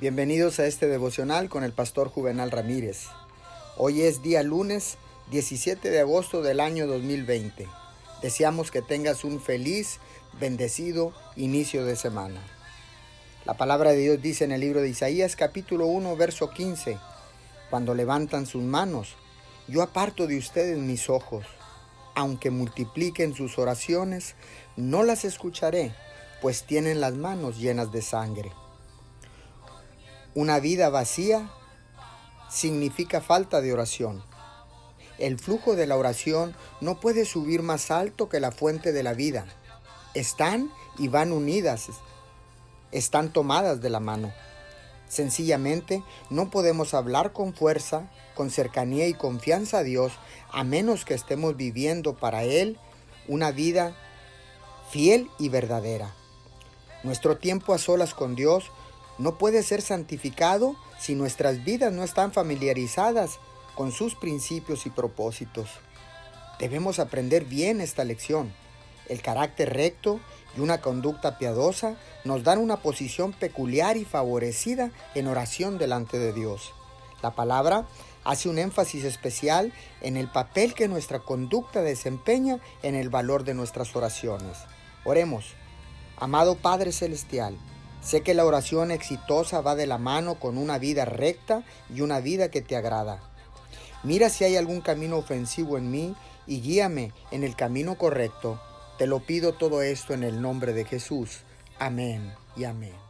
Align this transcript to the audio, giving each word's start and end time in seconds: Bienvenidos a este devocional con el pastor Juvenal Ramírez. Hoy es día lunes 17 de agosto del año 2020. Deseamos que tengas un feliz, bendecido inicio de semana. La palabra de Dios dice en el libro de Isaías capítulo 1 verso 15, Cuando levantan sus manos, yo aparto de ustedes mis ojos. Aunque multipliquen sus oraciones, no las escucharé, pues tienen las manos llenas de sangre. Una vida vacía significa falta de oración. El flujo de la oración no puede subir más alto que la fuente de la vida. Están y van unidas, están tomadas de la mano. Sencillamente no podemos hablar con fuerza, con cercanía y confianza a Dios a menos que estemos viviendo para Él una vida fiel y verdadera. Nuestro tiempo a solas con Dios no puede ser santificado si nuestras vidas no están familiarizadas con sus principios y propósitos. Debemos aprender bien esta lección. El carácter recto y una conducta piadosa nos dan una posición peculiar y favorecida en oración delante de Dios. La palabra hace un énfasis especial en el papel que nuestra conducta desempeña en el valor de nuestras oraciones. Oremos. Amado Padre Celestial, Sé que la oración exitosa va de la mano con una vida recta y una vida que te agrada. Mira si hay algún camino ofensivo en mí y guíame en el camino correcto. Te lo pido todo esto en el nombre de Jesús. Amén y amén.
Bienvenidos 0.00 0.60
a 0.60 0.66
este 0.66 0.86
devocional 0.86 1.48
con 1.48 1.64
el 1.64 1.72
pastor 1.72 2.08
Juvenal 2.08 2.52
Ramírez. 2.52 3.06
Hoy 3.76 4.02
es 4.02 4.22
día 4.22 4.44
lunes 4.44 4.96
17 5.32 5.90
de 5.90 5.98
agosto 5.98 6.40
del 6.40 6.60
año 6.60 6.86
2020. 6.86 7.66
Deseamos 8.22 8.70
que 8.70 8.80
tengas 8.80 9.24
un 9.24 9.40
feliz, 9.40 9.98
bendecido 10.38 11.12
inicio 11.34 11.84
de 11.84 11.96
semana. 11.96 12.40
La 13.44 13.54
palabra 13.54 13.90
de 13.90 13.96
Dios 13.96 14.22
dice 14.22 14.44
en 14.44 14.52
el 14.52 14.60
libro 14.60 14.82
de 14.82 14.88
Isaías 14.88 15.34
capítulo 15.34 15.86
1 15.86 16.14
verso 16.14 16.50
15, 16.50 16.96
Cuando 17.68 17.92
levantan 17.92 18.46
sus 18.46 18.62
manos, 18.62 19.16
yo 19.66 19.82
aparto 19.82 20.28
de 20.28 20.38
ustedes 20.38 20.78
mis 20.78 21.10
ojos. 21.10 21.44
Aunque 22.14 22.52
multipliquen 22.52 23.34
sus 23.34 23.58
oraciones, 23.58 24.36
no 24.76 25.02
las 25.02 25.24
escucharé, 25.24 25.92
pues 26.40 26.62
tienen 26.62 27.00
las 27.00 27.14
manos 27.14 27.58
llenas 27.58 27.90
de 27.90 28.02
sangre. 28.02 28.52
Una 30.38 30.60
vida 30.60 30.88
vacía 30.88 31.50
significa 32.48 33.20
falta 33.20 33.60
de 33.60 33.72
oración. 33.72 34.22
El 35.18 35.36
flujo 35.36 35.74
de 35.74 35.88
la 35.88 35.96
oración 35.96 36.54
no 36.80 37.00
puede 37.00 37.24
subir 37.24 37.62
más 37.62 37.90
alto 37.90 38.28
que 38.28 38.38
la 38.38 38.52
fuente 38.52 38.92
de 38.92 39.02
la 39.02 39.14
vida. 39.14 39.46
Están 40.14 40.70
y 40.96 41.08
van 41.08 41.32
unidas, 41.32 41.88
están 42.92 43.32
tomadas 43.32 43.80
de 43.80 43.90
la 43.90 43.98
mano. 43.98 44.32
Sencillamente 45.08 46.04
no 46.30 46.50
podemos 46.50 46.94
hablar 46.94 47.32
con 47.32 47.52
fuerza, 47.52 48.08
con 48.36 48.52
cercanía 48.52 49.08
y 49.08 49.14
confianza 49.14 49.78
a 49.78 49.82
Dios 49.82 50.12
a 50.52 50.62
menos 50.62 51.04
que 51.04 51.14
estemos 51.14 51.56
viviendo 51.56 52.14
para 52.14 52.44
Él 52.44 52.78
una 53.26 53.50
vida 53.50 53.96
fiel 54.92 55.28
y 55.40 55.48
verdadera. 55.48 56.14
Nuestro 57.02 57.38
tiempo 57.38 57.74
a 57.74 57.78
solas 57.78 58.14
con 58.14 58.36
Dios 58.36 58.70
no 59.18 59.36
puede 59.36 59.62
ser 59.62 59.82
santificado 59.82 60.76
si 60.98 61.14
nuestras 61.14 61.64
vidas 61.64 61.92
no 61.92 62.04
están 62.04 62.32
familiarizadas 62.32 63.38
con 63.74 63.92
sus 63.92 64.14
principios 64.14 64.86
y 64.86 64.90
propósitos. 64.90 65.68
Debemos 66.58 66.98
aprender 66.98 67.44
bien 67.44 67.80
esta 67.80 68.04
lección. 68.04 68.52
El 69.08 69.22
carácter 69.22 69.72
recto 69.72 70.20
y 70.56 70.60
una 70.60 70.80
conducta 70.80 71.38
piadosa 71.38 71.96
nos 72.24 72.42
dan 72.42 72.58
una 72.58 72.78
posición 72.78 73.32
peculiar 73.32 73.96
y 73.96 74.04
favorecida 74.04 74.90
en 75.14 75.28
oración 75.28 75.78
delante 75.78 76.18
de 76.18 76.32
Dios. 76.32 76.72
La 77.22 77.34
palabra 77.34 77.86
hace 78.24 78.48
un 78.48 78.58
énfasis 78.58 79.04
especial 79.04 79.72
en 80.00 80.16
el 80.16 80.28
papel 80.28 80.74
que 80.74 80.88
nuestra 80.88 81.20
conducta 81.20 81.82
desempeña 81.82 82.58
en 82.82 82.94
el 82.94 83.08
valor 83.08 83.44
de 83.44 83.54
nuestras 83.54 83.94
oraciones. 83.96 84.58
Oremos. 85.04 85.54
Amado 86.16 86.56
Padre 86.56 86.90
Celestial, 86.90 87.56
Sé 88.00 88.22
que 88.22 88.34
la 88.34 88.44
oración 88.44 88.90
exitosa 88.90 89.60
va 89.60 89.74
de 89.74 89.86
la 89.86 89.98
mano 89.98 90.36
con 90.36 90.56
una 90.56 90.78
vida 90.78 91.04
recta 91.04 91.62
y 91.92 92.00
una 92.00 92.20
vida 92.20 92.50
que 92.50 92.62
te 92.62 92.76
agrada. 92.76 93.20
Mira 94.02 94.30
si 94.30 94.44
hay 94.44 94.56
algún 94.56 94.80
camino 94.80 95.16
ofensivo 95.16 95.76
en 95.76 95.90
mí 95.90 96.14
y 96.46 96.60
guíame 96.60 97.12
en 97.30 97.44
el 97.44 97.56
camino 97.56 97.98
correcto. 97.98 98.60
Te 98.96 99.06
lo 99.06 99.20
pido 99.20 99.52
todo 99.52 99.82
esto 99.82 100.14
en 100.14 100.22
el 100.22 100.40
nombre 100.40 100.72
de 100.72 100.84
Jesús. 100.84 101.40
Amén 101.78 102.32
y 102.56 102.64
amén. 102.64 103.07